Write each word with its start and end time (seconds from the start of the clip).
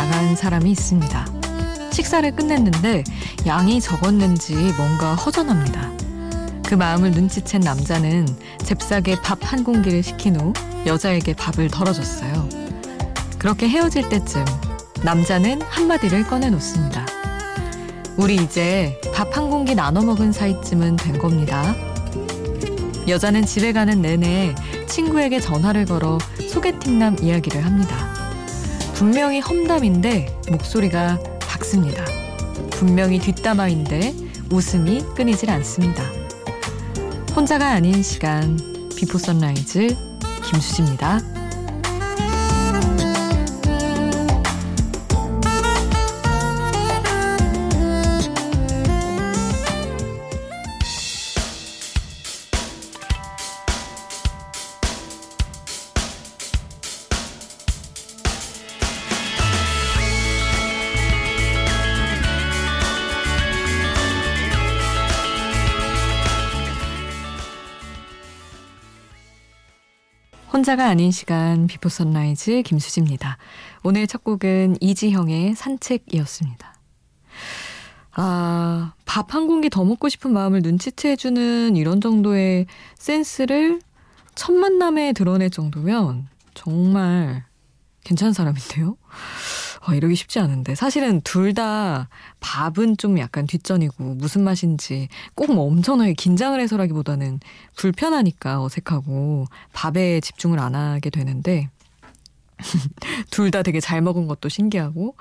한 0.00 0.36
사람이 0.36 0.70
있습니다. 0.70 1.26
식사를 1.92 2.34
끝냈는데 2.34 3.04
양이 3.46 3.80
적었는지 3.80 4.54
뭔가 4.76 5.14
허전합니다. 5.14 5.90
그 6.66 6.74
마음을 6.74 7.10
눈치챈 7.12 7.62
남자는 7.62 8.26
잽싸게 8.64 9.16
밥 9.22 9.38
한 9.42 9.62
공기를 9.64 10.02
시킨 10.02 10.40
후 10.40 10.52
여자에게 10.86 11.34
밥을 11.34 11.68
덜어줬어요. 11.68 12.48
그렇게 13.38 13.68
헤어질 13.68 14.08
때쯤 14.08 14.44
남자는 15.02 15.60
한마디를 15.62 16.26
꺼내놓습니다. 16.26 17.06
우리 18.16 18.36
이제 18.36 18.98
밥 19.14 19.36
한 19.36 19.50
공기 19.50 19.74
나눠 19.74 20.02
먹은 20.02 20.32
사이쯤은 20.32 20.96
된 20.96 21.18
겁니다. 21.18 21.74
여자는 23.08 23.44
집에 23.44 23.72
가는 23.72 24.00
내내 24.00 24.54
친구에게 24.86 25.40
전화를 25.40 25.84
걸어 25.86 26.18
소개팅남 26.48 27.16
이야기를 27.20 27.64
합니다. 27.64 28.11
분명히 28.94 29.40
험담인데 29.40 30.40
목소리가 30.50 31.18
밝습니다. 31.40 32.04
분명히 32.70 33.18
뒷담화인데 33.18 34.14
웃음이 34.50 35.04
끊이질 35.16 35.50
않습니다. 35.50 36.02
혼자가 37.34 37.70
아닌 37.70 38.02
시간 38.02 38.58
비포 38.96 39.18
선라이즈 39.18 39.96
김수지입니다. 40.44 41.41
혼자가 70.62 70.86
아닌 70.86 71.10
시간 71.10 71.66
비포 71.66 71.88
선라이즈 71.88 72.62
김수지입니다. 72.62 73.36
오늘 73.82 74.06
첫 74.06 74.22
곡은 74.22 74.76
이지형의 74.80 75.56
산책이었습니다. 75.56 76.74
아, 78.12 78.92
밥 79.04 79.34
한 79.34 79.48
공기 79.48 79.68
더 79.70 79.82
먹고 79.82 80.08
싶은 80.08 80.32
마음을 80.32 80.62
눈치채주는 80.62 81.74
이런 81.74 82.00
정도의 82.00 82.66
센스를 82.96 83.80
첫 84.36 84.52
만남에 84.52 85.12
드러낼 85.12 85.50
정도면 85.50 86.28
정말 86.54 87.42
괜찮은 88.04 88.32
사람인데요. 88.32 88.96
어, 89.86 89.94
이러기 89.94 90.14
쉽지 90.14 90.38
않은데. 90.38 90.74
사실은 90.74 91.20
둘 91.22 91.54
다 91.54 92.08
밥은 92.40 92.96
좀 92.98 93.18
약간 93.18 93.46
뒷전이고 93.46 94.14
무슨 94.14 94.42
맛인지 94.44 95.08
꼭 95.34 95.50
뭐 95.52 95.66
엄청나게 95.66 96.14
긴장을 96.14 96.58
해서라기보다는 96.60 97.40
불편하니까 97.76 98.62
어색하고 98.62 99.46
밥에 99.72 100.20
집중을 100.20 100.58
안 100.60 100.74
하게 100.74 101.10
되는데 101.10 101.68
둘 103.30 103.50
다 103.50 103.62
되게 103.62 103.80
잘 103.80 104.00
먹은 104.00 104.26
것도 104.28 104.48
신기하고 104.48 105.14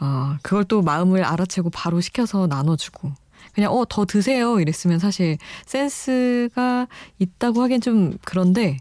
어, 0.00 0.36
그걸 0.42 0.64
또 0.64 0.82
마음을 0.82 1.22
알아채고 1.24 1.70
바로 1.70 2.00
시켜서 2.00 2.46
나눠주고. 2.46 3.12
그냥 3.54 3.72
어 3.72 3.84
더 3.84 4.04
드세요 4.06 4.58
이랬으면 4.60 4.98
사실 4.98 5.36
센스가 5.66 6.86
있다고 7.18 7.60
하기엔 7.62 7.80
좀 7.82 8.16
그런데 8.24 8.78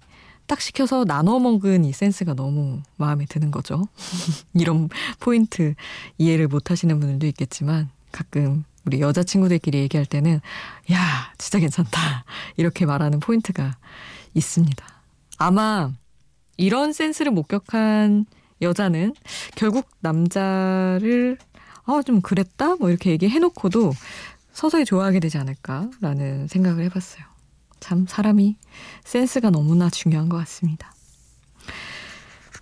딱 0.52 0.60
시켜서 0.60 1.06
나눠 1.06 1.40
먹은 1.40 1.86
이 1.86 1.94
센스가 1.94 2.34
너무 2.34 2.82
마음에 2.98 3.26
드는 3.26 3.52
거죠. 3.52 3.88
이런 4.54 4.90
포인트 5.22 5.76
이해를 6.18 6.50
못 6.50 6.72
하시는 6.72 7.00
분들도 7.00 7.26
있겠지만 7.28 7.90
가끔 8.12 8.66
우리 8.84 9.00
여자친구들끼리 9.00 9.78
얘기할 9.78 10.06
때는 10.06 10.42
야, 10.92 11.34
진짜 11.38 11.58
괜찮다. 11.58 12.26
이렇게 12.58 12.86
말하는 12.86 13.22
포인트가 13.22 13.78
있습니다. 14.34 14.86
아마 15.38 15.90
이런 16.58 16.92
센스를 16.92 17.32
목격한 17.32 18.26
여자는 18.62 19.14
결국 19.56 19.88
남자를 20.02 21.38
아, 21.86 22.02
좀 22.06 22.20
그랬다? 22.20 22.76
뭐 22.76 22.90
이렇게 22.90 23.12
얘기해 23.12 23.40
놓고도 23.40 23.94
서서히 24.52 24.84
좋아하게 24.84 25.22
되지 25.22 25.38
않을까라는 25.38 26.50
생각을 26.50 26.84
해봤어요. 26.84 27.31
참 27.82 28.06
사람이 28.08 28.56
센스가 29.04 29.50
너무나 29.50 29.90
중요한 29.90 30.30
것 30.30 30.38
같습니다. 30.38 30.94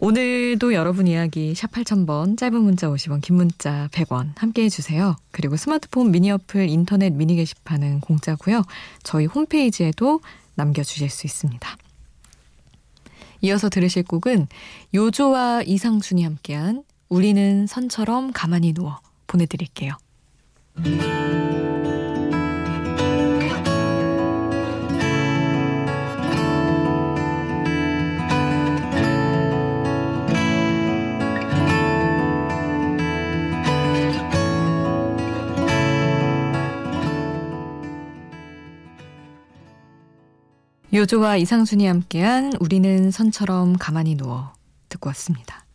오늘도 0.02 0.74
여러분 0.74 1.07
이야기 1.07 1.53
샵 1.53 1.72
8000번 1.72 2.38
짧은 2.38 2.59
문자 2.62 2.88
50원 2.88 3.22
긴 3.22 3.35
문자 3.35 3.90
100원 3.91 4.31
함께 4.38 4.63
해주세요. 4.63 5.18
그리고 5.31 5.57
스마트폰 5.57 6.12
미니 6.12 6.31
어플 6.31 6.69
인터넷 6.69 7.12
미니 7.12 7.35
게시판은 7.35 8.00
공짜고요. 8.00 8.63
저희 9.03 9.25
홈페이지에도 9.25 10.22
남겨주실 10.56 11.09
수 11.09 11.28
있습니다. 11.28 11.78
이어서 13.41 13.69
들으실 13.69 14.03
곡은 14.03 14.47
요조와 14.94 15.63
이상순이 15.63 16.24
함께한 16.24 16.84
우리는 17.09 17.68
선처럼 17.68 18.31
가만히 18.31 18.74
누워 18.74 19.00
보내드릴게요. 19.28 19.97
요조와 40.94 41.38
이상순이 41.38 41.85
함께한 41.85 42.53
우리는 42.59 43.11
선처럼 43.11 43.77
가만히 43.77 44.16
누워 44.16 44.53
듣고 44.89 45.09
왔습니다. 45.09 45.66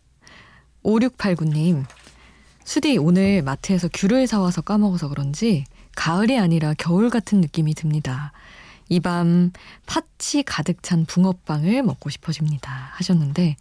5689님, 0.82 1.84
수디 2.64 2.98
오늘 2.98 3.42
마트에서 3.42 3.88
귤을 3.92 4.26
사와서 4.26 4.60
까먹어서 4.62 5.08
그런지 5.08 5.64
가을이 5.94 6.38
아니라 6.38 6.74
겨울 6.76 7.10
같은 7.10 7.40
느낌이 7.40 7.74
듭니다. 7.74 8.32
이 8.90 9.00
밤 9.00 9.52
팥이 9.86 10.42
가득 10.44 10.82
찬 10.82 11.06
붕어빵을 11.06 11.82
먹고 11.84 12.10
싶어집니다. 12.10 12.90
하셨는데, 12.94 13.56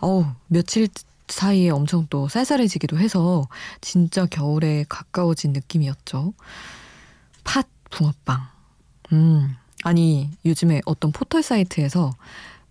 어우, 0.00 0.26
며칠 0.48 0.88
사이에 1.28 1.70
엄청 1.70 2.06
또 2.10 2.28
쌀쌀해지기도 2.28 2.98
해서 2.98 3.48
진짜 3.80 4.26
겨울에 4.26 4.84
가까워진 4.88 5.52
느낌이었죠. 5.54 6.34
팥 7.42 7.66
붕어빵. 7.90 8.42
음, 9.12 9.56
아니, 9.82 10.30
요즘에 10.44 10.80
어떤 10.84 11.12
포털 11.12 11.42
사이트에서 11.42 12.12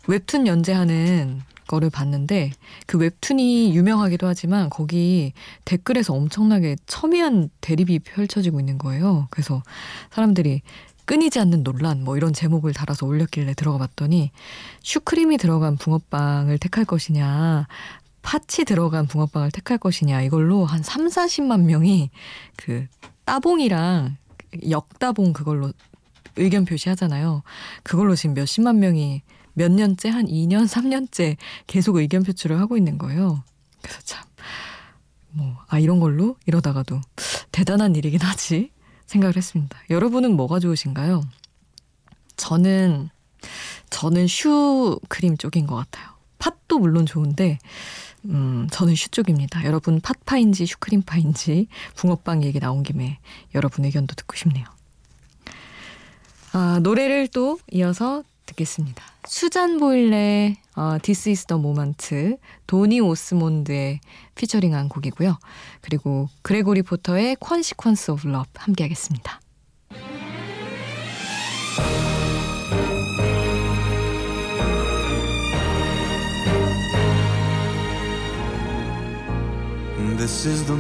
웹툰 0.08 0.48
연재하는 0.48 1.42
거를 1.68 1.90
봤는데 1.90 2.52
그 2.88 2.98
웹툰이 2.98 3.76
유명하기도 3.76 4.28
하지만 4.28 4.70
거기 4.70 5.34
댓글에서 5.66 6.14
엄청나게 6.14 6.76
첨예한 6.88 7.50
대립이 7.62 8.00
펼쳐지고 8.00 8.60
있는 8.60 8.78
거예요. 8.80 9.28
그래서 9.30 9.62
사람들이 10.12 10.62
끊이지 11.06 11.40
않는 11.40 11.64
논란 11.64 12.04
뭐 12.04 12.18
이런 12.18 12.34
제목을 12.34 12.74
달아서 12.74 13.06
올렸길래 13.06 13.54
들어가 13.54 13.78
봤더니 13.80 14.32
슈크림이 14.84 15.38
들어간 15.38 15.78
붕어빵을 15.78 16.58
택할 16.58 16.86
것이냐 16.86 17.68
팥이 18.22 18.66
들어간 18.66 19.08
붕어빵을 19.08 19.52
택할 19.52 19.78
것이냐 19.78 20.22
이걸로 20.22 20.66
한 20.66 20.84
3, 20.84 21.08
40만 21.08 21.62
명이 21.62 22.12
그 22.58 22.86
따봉이랑 23.26 24.18
역따봉 24.70 25.34
그걸로 25.34 25.72
의견 26.40 26.66
표시하잖아요. 26.66 27.44
그걸로 27.84 28.16
지금 28.16 28.34
몇십만 28.34 28.80
명이 28.80 29.22
몇 29.54 29.72
년째 29.72 30.10
한 30.10 30.26
2년, 30.26 30.68
3년째 30.68 31.38
계속 31.68 31.98
의견 31.98 32.24
표출을 32.24 32.60
하고 32.60 32.78
있는 32.78 32.98
거예요. 32.98 33.44
그래서 33.82 34.00
참, 34.04 34.24
뭐, 35.32 35.58
아, 35.68 35.80
이런 35.80 36.00
걸로 36.00 36.36
이러다가도 36.46 37.02
대단한 37.52 37.96
일이긴 37.96 38.22
하지 38.22 38.72
생각을 39.06 39.36
했습니다. 39.36 39.78
여러분은 39.90 40.36
뭐가 40.36 40.60
좋으신가요? 40.60 41.24
저는, 42.38 43.10
저는 43.90 44.28
슈 44.28 45.00
크림 45.10 45.36
쪽인 45.36 45.68
것 45.68 45.76
같아요. 45.76 46.08
팥도 46.38 46.80
물론 46.80 47.06
좋은데, 47.06 47.60
음, 48.26 48.68
저는 48.72 48.96
슈 48.96 49.10
쪽입니다. 49.10 49.64
여러분 49.66 50.02
팥파인지 50.02 50.66
슈크림파인지 50.66 51.68
붕어빵 51.96 52.44
얘기 52.44 52.60
나온 52.60 52.84
김에 52.84 53.20
여러분 53.56 53.86
의견도 53.86 54.16
듣고 54.16 54.36
싶네요. 54.36 54.66
아, 56.54 56.80
노래를 56.82 57.28
또 57.28 57.60
이어서 57.72 58.24
듣겠습니다. 58.46 59.04
수잔 59.28 59.78
보일레 59.78 60.58
어, 60.76 60.98
This 61.02 61.30
is 61.30 61.46
the 61.46 61.60
moment 61.60 62.38
도니 62.66 63.00
오스몬드의 63.00 64.00
피처링한 64.36 64.90
곡이고요. 64.90 65.38
그리고 65.82 66.30
그레고리 66.42 66.82
포터의 66.82 67.38
Consequence 67.44 68.12
of 68.12 68.28
Love 68.28 68.50
함께 68.56 68.84
하겠습니다. 68.84 69.40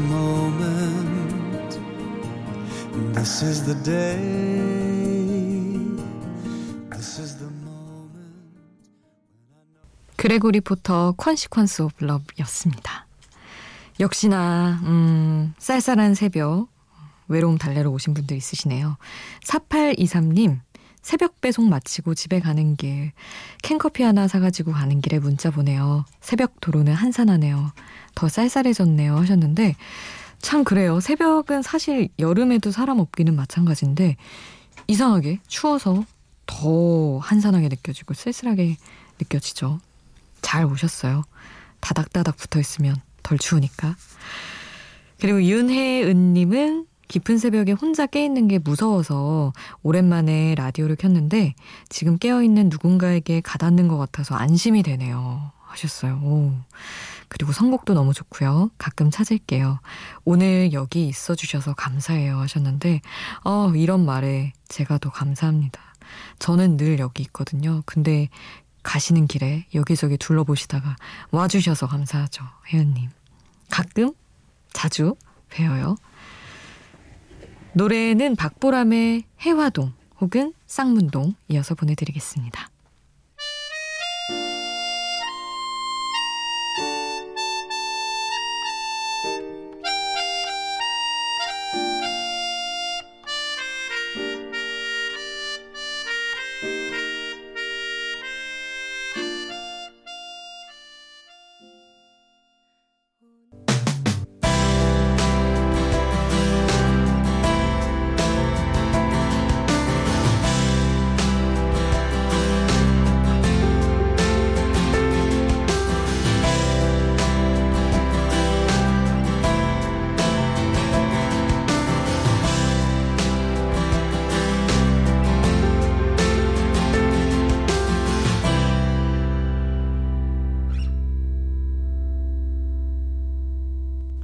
Moment. 0.10 1.80
This 3.14 3.44
is 3.44 3.64
the 3.66 3.76
day. 3.84 4.79
그레고리 10.20 10.60
포터 10.60 11.14
Consequence 11.14 11.86
of 11.86 12.04
Love였습니다. 12.04 13.08
역시나 14.02 14.82
음, 14.84 15.54
쌀쌀한 15.60 16.14
새벽 16.14 16.68
외로움 17.30 17.58
달래러 17.58 17.90
오신 17.90 18.16
분들 18.16 18.36
있으시네요. 18.36 18.98
4823님 19.46 20.60
새벽 21.02 21.40
배송 21.40 21.70
마치고 21.70 22.16
집에 22.16 22.42
가는 22.42 22.76
길 22.76 23.14
캔커피 23.64 24.04
하나 24.04 24.28
사가지고 24.28 24.74
가는 24.74 25.00
길에 25.00 25.20
문자 25.20 25.52
보내요. 25.52 26.04
새벽 26.20 26.60
도로는 26.60 26.96
한산하네요. 26.96 27.72
더 28.14 28.28
쌀쌀해졌네요 28.28 29.16
하셨는데 29.16 29.78
참 30.40 30.66
그래요. 30.66 31.00
새벽은 31.00 31.62
사실 31.62 32.10
여름에도 32.20 32.72
사람 32.72 33.00
없기는 33.00 33.34
마찬가지인데 33.38 34.18
이상하게 34.88 35.40
추워서 35.48 36.04
더 36.46 37.20
한산하게 37.20 37.70
느껴지고 37.70 38.16
쓸쓸하게 38.16 38.76
느껴지죠. 39.18 39.80
잘 40.42 40.66
오셨어요. 40.66 41.24
다닥다닥 41.80 42.38
붙어 42.38 42.60
있으면 42.60 42.96
덜 43.24 43.38
추우니까. 43.38 43.96
그리고 45.20 45.44
윤혜은님은 45.44 46.86
깊은 47.08 47.40
새벽에 47.40 47.72
혼자 47.72 48.06
깨있는 48.06 48.48
게 48.48 48.60
무서워서 48.60 49.52
오랜만에 49.82 50.56
라디오를 50.56 50.96
켰는데 50.96 51.56
지금 51.90 52.18
깨어있는 52.18 52.70
누군가에게 52.70 53.42
가닿는 53.42 53.88
것 53.88 53.98
같아서 53.98 54.36
안심이 54.36 54.84
되네요. 54.84 55.52
하셨어요. 55.64 56.20
오. 56.24 56.54
그리고 57.28 57.52
선곡도 57.52 57.94
너무 57.94 58.14
좋고요. 58.14 58.72
가끔 58.78 59.12
찾을게요. 59.12 59.80
오늘 60.26 60.74
여기 60.74 61.08
있어 61.08 61.36
주셔서 61.36 61.74
감사해요 61.74 62.40
하셨는데 62.40 63.02
어, 63.44 63.72
이런 63.76 64.06
말에 64.06 64.54
제가 64.68 64.98
더 64.98 65.10
감사합니다. 65.10 65.80
저는 66.40 66.78
늘 66.78 67.00
여기 67.00 67.24
있거든요. 67.24 67.84
근데 67.86 68.30
가시는 68.90 69.28
길에 69.28 69.68
여기저기 69.76 70.18
둘러보시다가 70.18 70.96
와주셔서 71.30 71.86
감사하죠. 71.86 72.44
혜연님. 72.74 73.12
가끔, 73.70 74.14
자주 74.74 75.16
뵈어요. 75.50 75.96
노래는 77.74 78.36
박보람의 78.36 79.26
해화동 79.42 79.94
혹은 80.20 80.54
쌍문동 80.66 81.36
이어서 81.50 81.76
보내드리겠습니다. 81.76 82.68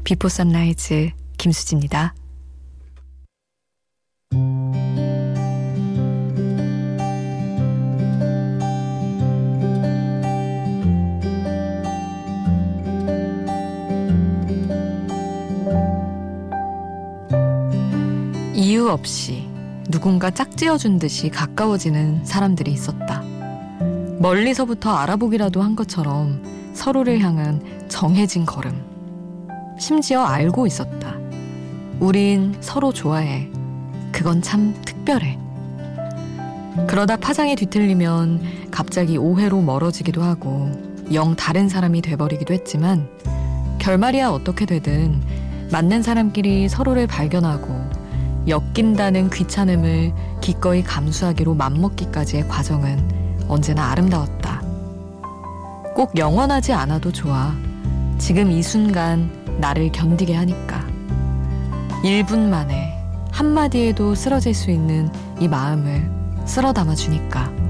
비포 0.06 0.30
선라이즈 0.30 1.10
김수지입니다. 1.40 2.13
이유 18.54 18.88
없이 18.88 19.50
누군가 19.90 20.30
짝지어준 20.30 21.00
듯이 21.00 21.30
가까워지는 21.30 22.25
사람들이 22.25 22.72
있었다. 22.72 23.24
멀리서부터 24.19 24.96
알아보기라도 24.96 25.63
한 25.63 25.75
것처럼 25.75 26.44
서로를 26.75 27.22
향한 27.22 27.88
정해진 27.90 28.46
걸음. 28.46 28.94
심지어 29.77 30.24
알고 30.24 30.68
있었다. 30.68 31.16
우린 32.00 32.56
서로 32.62 32.94
좋아해. 32.94 33.50
그건 34.12 34.42
참 34.42 34.74
특별해. 34.86 35.38
그러다 36.88 37.18
파장이 37.18 37.56
뒤틀리면 37.56 38.69
갑자기 38.72 39.18
오해로 39.18 39.62
멀어지기도 39.62 40.24
하고 40.24 40.72
영 41.13 41.36
다른 41.36 41.69
사람이 41.69 42.01
돼버리기도 42.01 42.53
했지만 42.53 43.08
결말이야 43.79 44.29
어떻게 44.29 44.65
되든 44.65 45.22
맞는 45.72 46.03
사람끼리 46.03 46.67
서로를 46.67 47.08
발견하고 47.08 47.74
엮인다는 48.48 49.29
귀찮음을 49.29 50.13
기꺼이 50.41 50.84
감수하기로 50.84 51.55
맘먹기까지의 51.55 52.48
과정은 52.48 53.46
언제나 53.48 53.91
아름다웠다. 53.91 54.62
꼭 55.96 56.17
영원하지 56.17 56.74
않아도 56.74 57.12
좋아. 57.12 57.53
지금 58.17 58.51
이 58.51 58.62
순간 58.62 59.45
나를 59.57 59.91
견디게 59.91 60.35
하니까. 60.35 60.85
1분 62.03 62.50
만에 62.50 62.93
한마디에도 63.31 64.15
쓰러질 64.15 64.53
수 64.53 64.71
있는 64.71 65.09
이 65.39 65.47
마음을 65.47 66.09
쓸어 66.45 66.71
담아주니까. 66.71 67.64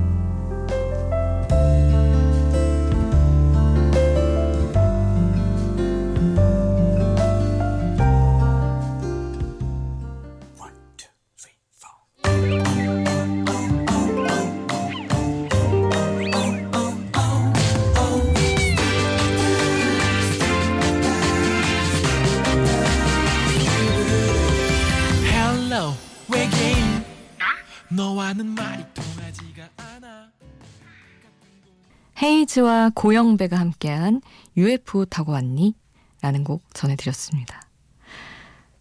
헤이즈와 32.21 32.91
고영배가 32.95 33.57
함께한 33.57 34.21
UFO 34.55 35.05
타고 35.05 35.31
왔니? 35.33 35.75
라는 36.21 36.43
곡 36.43 36.63
전해드렸습니다. 36.74 37.62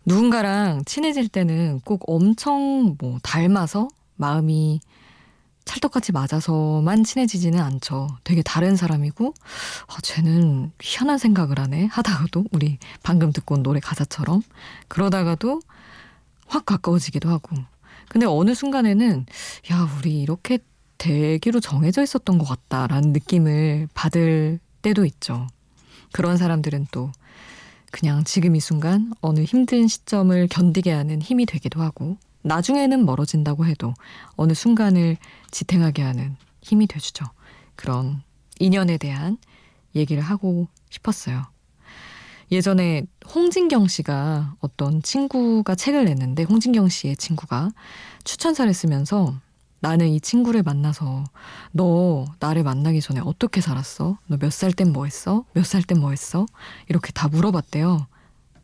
누군가랑 0.06 0.84
친해질 0.84 1.28
때는 1.28 1.80
꼭 1.80 2.02
엄청 2.06 2.96
뭐 2.98 3.18
닮아서 3.22 3.88
마음이 4.16 4.80
찰떡같이 5.64 6.12
맞아서만 6.12 7.04
친해지지는 7.04 7.58
않죠. 7.60 8.08
되게 8.22 8.42
다른 8.42 8.76
사람이고, 8.76 9.32
아, 9.88 9.96
쟤는 10.02 10.72
희한한 10.80 11.16
생각을 11.18 11.58
하네. 11.58 11.86
하다가도, 11.86 12.44
우리 12.52 12.78
방금 13.02 13.32
듣고 13.32 13.54
온 13.54 13.62
노래 13.62 13.80
가사처럼. 13.80 14.42
그러다가도 14.88 15.60
확 16.46 16.66
가까워지기도 16.66 17.30
하고. 17.30 17.56
근데 18.08 18.26
어느 18.26 18.54
순간에는, 18.54 19.26
야, 19.72 19.88
우리 19.98 20.20
이렇게 20.20 20.58
되기로 20.98 21.60
정해져 21.60 22.02
있었던 22.02 22.38
것 22.38 22.44
같다라는 22.44 23.12
느낌을 23.12 23.88
받을 23.94 24.58
때도 24.82 25.04
있죠. 25.06 25.46
그런 26.12 26.36
사람들은 26.36 26.86
또 26.92 27.10
그냥 27.90 28.24
지금 28.24 28.56
이 28.56 28.60
순간 28.60 29.12
어느 29.20 29.40
힘든 29.40 29.86
시점을 29.88 30.48
견디게 30.48 30.92
하는 30.92 31.22
힘이 31.22 31.46
되기도 31.46 31.80
하고 31.80 32.16
나중에는 32.42 33.04
멀어진다고 33.04 33.66
해도 33.66 33.94
어느 34.36 34.52
순간을 34.52 35.16
지탱하게 35.50 36.02
하는 36.02 36.36
힘이 36.60 36.86
돼주죠. 36.86 37.24
그런 37.76 38.22
인연에 38.58 38.98
대한 38.98 39.38
얘기를 39.94 40.22
하고 40.22 40.68
싶었어요. 40.90 41.44
예전에 42.54 43.02
홍진경 43.34 43.88
씨가 43.88 44.54
어떤 44.60 45.02
친구가 45.02 45.74
책을 45.74 46.04
냈는데 46.04 46.44
홍진경 46.44 46.88
씨의 46.88 47.16
친구가 47.16 47.70
추천사를 48.22 48.72
쓰면서 48.72 49.34
나는 49.80 50.08
이 50.08 50.20
친구를 50.20 50.62
만나서 50.62 51.24
너 51.72 52.24
나를 52.40 52.62
만나기 52.62 53.00
전에 53.00 53.20
어떻게 53.20 53.60
살았어? 53.60 54.16
너 54.28 54.36
몇 54.38 54.50
살 54.50 54.72
땐 54.72 54.92
뭐 54.92 55.04
했어? 55.04 55.44
몇 55.52 55.64
살 55.64 55.82
땐 55.82 55.98
뭐 55.98 56.10
했어? 56.10 56.46
이렇게 56.88 57.12
다 57.12 57.28
물어봤대요. 57.28 58.06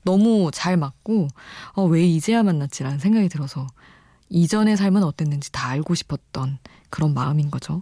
너무 0.04 0.50
잘 0.54 0.76
맞고 0.76 1.28
어, 1.72 1.84
왜 1.84 2.04
이제야 2.06 2.42
만났지라는 2.42 3.00
생각이 3.00 3.28
들어서 3.28 3.66
이전의 4.30 4.76
삶은 4.76 5.02
어땠는지 5.02 5.50
다 5.52 5.68
알고 5.68 5.94
싶었던 5.94 6.58
그런 6.90 7.12
마음인 7.12 7.50
거죠. 7.50 7.80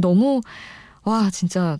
너무 0.00 0.40
와 1.04 1.30
진짜 1.30 1.78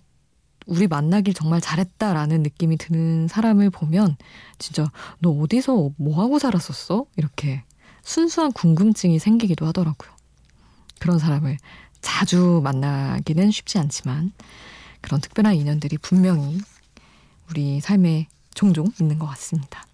우리 0.67 0.87
만나길 0.87 1.35
정말 1.35 1.61
잘했다라는 1.61 2.43
느낌이 2.43 2.77
드는 2.77 3.29
사람을 3.29 3.71
보면 3.71 4.17
진짜 4.59 4.91
너 5.19 5.31
어디서 5.31 5.91
뭐 5.97 6.21
하고 6.23 6.39
살았었어? 6.39 7.07
이렇게 7.17 7.63
순수한 8.03 8.53
궁금증이 8.53 9.19
생기기도 9.19 9.67
하더라고요. 9.67 10.11
그런 11.01 11.19
사람을 11.19 11.59
자주 12.01 12.61
만나기는 12.63 13.51
쉽지 13.51 13.79
않지만 13.79 14.33
그런 15.01 15.21
특별한 15.21 15.55
인연들이 15.55 15.99
분명히 15.99 16.59
우리 17.51 17.81
삶에 17.81 18.29
종종 18.55 18.87
있는 19.01 19.19
것 19.19 19.27
같습니다. 19.27 19.85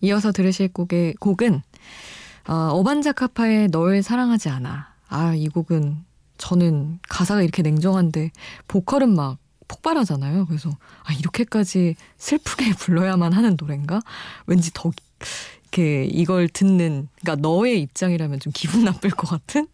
이어서 0.00 0.32
들으실 0.32 0.72
곡의 0.72 1.14
곡은 1.20 1.62
어, 2.48 2.54
어반자카파의 2.72 3.68
널 3.68 4.02
사랑하지 4.02 4.48
않아. 4.48 4.94
아, 5.08 5.34
이 5.34 5.48
곡은 5.48 6.04
저는 6.40 6.98
가사가 7.08 7.42
이렇게 7.42 7.62
냉정한데 7.62 8.30
보컬은 8.66 9.14
막 9.14 9.36
폭발하잖아요. 9.68 10.46
그래서 10.46 10.70
아 11.04 11.12
이렇게까지 11.12 11.94
슬프게 12.18 12.72
불러야만 12.80 13.32
하는 13.32 13.56
노래인가? 13.60 14.00
왠지 14.46 14.70
더 14.74 14.90
이렇게 15.62 16.04
이걸 16.06 16.48
듣는 16.48 17.08
그러니까 17.20 17.46
너의 17.48 17.80
입장이라면 17.82 18.40
좀 18.40 18.52
기분 18.56 18.84
나쁠 18.84 19.10
것 19.10 19.28
같은 19.28 19.68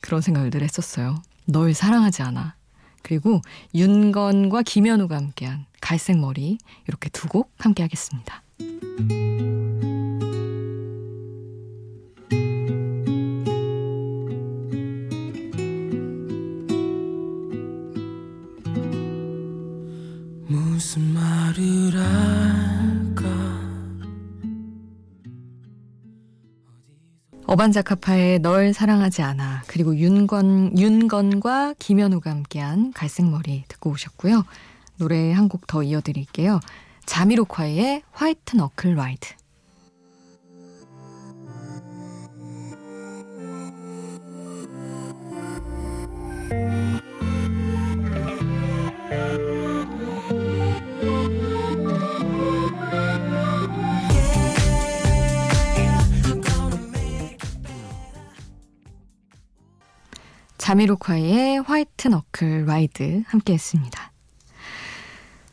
그런 0.00 0.20
생각을 0.20 0.50
늘 0.50 0.62
했었어요. 0.62 1.22
널 1.44 1.74
사랑하지 1.74 2.22
않아. 2.22 2.54
그리고 3.02 3.40
윤건과 3.74 4.62
김현우가 4.62 5.14
함께한 5.16 5.66
갈색 5.80 6.18
머리 6.18 6.58
이렇게 6.88 7.08
두 7.10 7.28
곡 7.28 7.52
함께 7.58 7.82
하겠습니다. 7.82 8.42
어반자카파의 27.48 28.40
널 28.40 28.74
사랑하지 28.74 29.22
않아 29.22 29.62
그리고 29.68 29.96
윤건 29.96 30.78
윤건과 30.78 31.76
김현우가 31.78 32.30
함께한 32.30 32.92
갈색머리 32.92 33.64
듣고 33.68 33.90
오셨고요. 33.90 34.44
노래 34.98 35.32
한 35.32 35.48
곡 35.48 35.66
더 35.66 35.82
이어드릴게요. 35.82 36.60
자미로콰이의 37.06 38.02
화이트 38.12 38.56
너클 38.56 38.94
라이드 38.96 39.30
자미로콰이의 60.68 61.62
화이트 61.62 62.08
너클 62.08 62.66
라이드 62.66 63.22
함께 63.28 63.54
했습니다. 63.54 64.12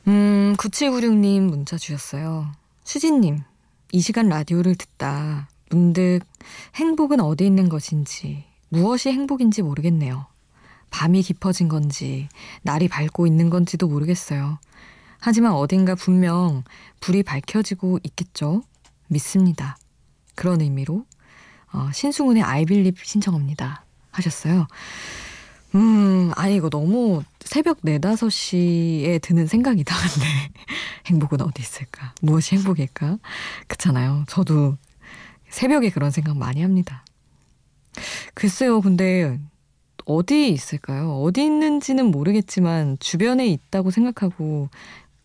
음, 0.09 0.55
9796님 0.57 1.39
문자 1.39 1.77
주셨어요. 1.77 2.51
수진님, 2.83 3.39
이 3.93 4.01
시간 4.01 4.27
라디오를 4.27 4.75
듣다 4.75 5.47
문득 5.69 6.19
행복은 6.75 7.21
어디 7.21 7.45
있는 7.45 7.69
것인지, 7.69 8.43
무엇이 8.67 9.07
행복인지 9.07 9.61
모르겠네요. 9.61 10.25
밤이 10.89 11.21
깊어진 11.21 11.69
건지, 11.69 12.27
날이 12.63 12.89
밝고 12.89 13.25
있는 13.25 13.49
건지도 13.49 13.87
모르겠어요. 13.87 14.59
하지만 15.19 15.53
어딘가 15.53 15.95
분명 15.95 16.65
불이 16.99 17.23
밝혀지고 17.23 17.99
있겠죠? 18.03 18.63
믿습니다. 19.07 19.77
그런 20.35 20.59
의미로 20.59 21.05
어, 21.71 21.89
신승훈의 21.93 22.43
아이빌립 22.43 22.97
신청합니다. 23.01 23.84
하셨어요. 24.15 24.67
음, 25.75 26.31
아니, 26.35 26.55
이거 26.55 26.69
너무 26.69 27.23
새벽 27.41 27.79
4, 27.83 27.99
5시에 27.99 29.21
드는 29.21 29.47
생각이다. 29.47 29.93
근데 30.13 30.27
행복은 31.07 31.41
어디 31.41 31.61
있을까? 31.61 32.13
무엇이 32.21 32.55
행복일까? 32.55 33.17
그렇잖아요. 33.67 34.23
저도 34.27 34.77
새벽에 35.49 35.89
그런 35.89 36.11
생각 36.11 36.37
많이 36.37 36.61
합니다. 36.61 37.03
글쎄요, 38.33 38.81
근데 38.81 39.39
어디 40.05 40.49
있을까요? 40.49 41.21
어디 41.21 41.43
있는지는 41.43 42.05
모르겠지만 42.05 42.97
주변에 42.99 43.47
있다고 43.47 43.91
생각하고 43.91 44.69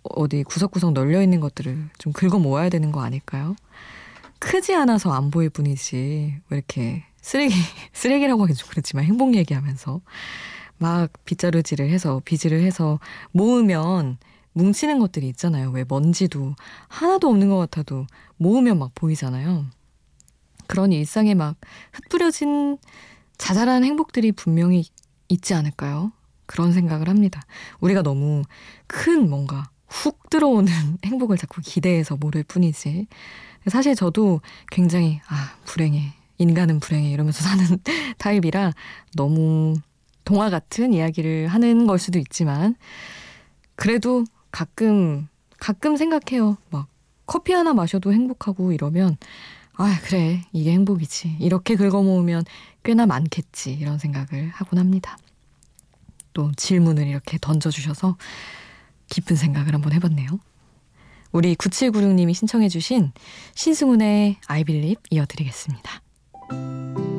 어디 0.03 0.43
구석구석 0.43 0.95
널려 0.95 1.23
있는 1.23 1.41
것들을 1.41 1.91
좀 1.99 2.13
긁어 2.13 2.39
모아야 2.39 2.69
되는 2.71 2.91
거 2.91 3.03
아닐까요? 3.03 3.57
크지 4.39 4.75
않아서 4.75 5.13
안 5.13 5.31
보일 5.31 5.51
뿐이지 5.51 6.41
왜 6.49 6.57
이렇게 6.57 7.05
쓰레기, 7.21 7.55
쓰레기라고 7.93 8.43
하긴 8.43 8.57
좀 8.57 8.69
그렇지만 8.71 9.05
행복 9.05 9.35
얘기하면서 9.35 10.01
막 10.79 11.13
빗자루질을 11.25 11.91
해서 11.91 12.23
비질을 12.25 12.63
해서 12.63 12.99
모으면 13.33 14.19
뭉치는 14.53 14.99
것들이 14.99 15.29
있잖아요. 15.29 15.71
왜 15.71 15.85
먼지도 15.87 16.55
하나도 16.89 17.29
없는 17.29 17.49
것 17.49 17.59
같아도 17.59 18.07
모으면 18.37 18.79
막 18.79 18.95
보이잖아요. 18.95 19.67
그런 20.67 20.93
일상에 20.93 21.35
막 21.35 21.57
흩뿌려진 21.93 22.79
자잘한 23.39 23.85
행복들이 23.85 24.33
분명히 24.33 24.85
있지 25.29 25.55
않을까요? 25.55 26.13
그런 26.47 26.73
생각을 26.73 27.09
합니다. 27.09 27.43
우리가 27.81 28.03
너무 28.03 28.43
큰 28.87 29.31
뭔가 29.31 29.71
훅 29.89 30.31
들어오는 30.31 30.73
행복을 31.05 31.37
자꾸 31.37 31.61
기대해서 31.63 32.17
모를 32.17 32.43
뿐이지. 32.43 33.07
사실 33.69 33.95
저도 33.95 34.41
굉장히, 34.71 35.21
아, 35.29 35.55
불행해. 35.65 36.20
인간은 36.41 36.81
불행해 36.81 37.11
이러면서 37.11 37.43
사는 37.43 37.79
타입이라 38.19 38.73
너무 39.15 39.77
동화 40.25 40.49
같은 40.49 40.93
이야기를 40.95 41.49
하는 41.49 41.87
걸 41.87 41.99
수도 41.99 42.19
있지만 42.19 42.75
그래도 43.77 44.25
가끔 44.51 45.29
가끔 45.59 45.97
생각해요. 45.97 46.57
막 46.71 46.89
커피 47.27 47.53
하나 47.53 47.75
마셔도 47.75 48.13
행복하고 48.13 48.73
이러면 48.73 49.17
아 49.75 49.99
그래 50.05 50.43
이게 50.53 50.73
행복이지 50.73 51.37
이렇게 51.39 51.77
긁어 51.77 52.03
모으면 52.03 52.45
꽤나 52.83 53.07
많겠지 53.07 53.73
이런 53.73 53.99
생각을 53.99 54.49
하곤 54.49 54.79
합니다. 54.79 55.19
또 56.33 56.51
질문을 56.57 57.07
이렇게 57.07 57.39
던져주셔서 57.41 58.17
깊은 59.11 59.37
생각을 59.37 59.75
한번 59.75 59.93
해봤네요. 59.93 60.41
우리 61.33 61.55
9796님이 61.55 62.35
신청해주신 62.35 63.13
신승훈의 63.55 64.39
아이빌립 64.47 65.01
이어드리겠습니다. 65.11 66.03
thank 66.51 66.99
you 66.99 67.10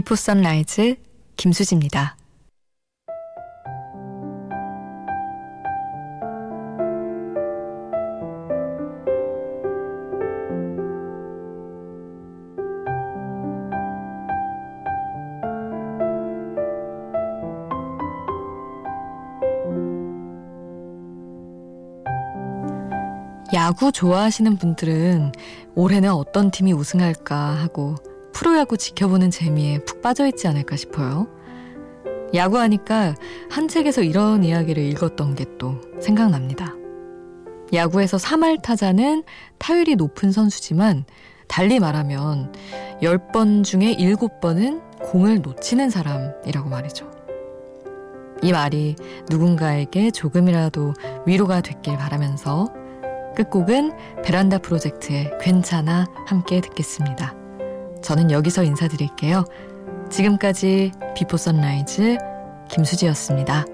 비포 0.00 0.14
선라이즈 0.14 0.96
김수지입니다. 1.36 2.16
야구 23.52 23.92
좋아하시는 23.92 24.56
분들은 24.56 25.32
올해는 25.74 26.10
어떤 26.10 26.50
팀이 26.50 26.72
우승할까 26.72 27.36
하고 27.36 27.96
프로야구 28.40 28.78
지켜보는 28.78 29.30
재미에 29.30 29.80
푹 29.80 30.00
빠져 30.00 30.26
있지 30.26 30.48
않을까 30.48 30.74
싶어요. 30.76 31.28
야구하니까 32.32 33.14
한 33.50 33.68
책에서 33.68 34.02
이런 34.02 34.44
이야기를 34.44 34.82
읽었던 34.82 35.34
게 35.34 35.44
또 35.58 35.78
생각납니다. 36.00 36.74
야구에서 37.74 38.16
3할 38.16 38.62
타자는 38.62 39.24
타율이 39.58 39.96
높은 39.96 40.32
선수지만 40.32 41.04
달리 41.48 41.80
말하면 41.80 42.54
10번 43.02 43.62
중에 43.62 43.96
7번은 43.96 44.80
공을 45.02 45.42
놓치는 45.42 45.90
사람이라고 45.90 46.70
말이죠. 46.70 47.10
이 48.42 48.52
말이 48.52 48.96
누군가에게 49.28 50.10
조금이라도 50.12 50.94
위로가 51.26 51.60
됐길 51.60 51.98
바라면서 51.98 52.72
끝곡은 53.36 53.92
베란다 54.24 54.56
프로젝트의 54.58 55.30
괜찮아 55.42 56.06
함께 56.26 56.62
듣겠습니다. 56.62 57.39
저는 58.02 58.30
여기서 58.30 58.62
인사드릴게요. 58.64 59.44
지금까지 60.10 60.92
비포 61.14 61.36
선라이즈 61.36 62.16
김수지였습니다. 62.68 63.64